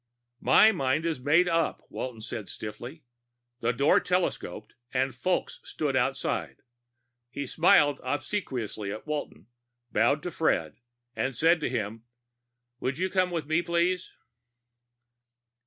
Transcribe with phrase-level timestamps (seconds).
[0.39, 3.03] "My mind is made up," Walton said stiffly.
[3.59, 6.63] The door telescoped and Fulks stood outside.
[7.29, 9.45] He smiled obsequiously at Walton,
[9.91, 10.77] bowed to Fred,
[11.15, 12.01] and said to him,
[12.79, 14.09] "Would you come with me, please?"